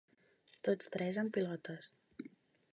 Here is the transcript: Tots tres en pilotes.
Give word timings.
Tots 0.67 0.89
tres 0.95 1.21
en 1.25 1.31
pilotes. 1.37 1.93